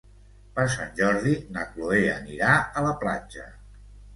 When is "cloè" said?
1.75-2.01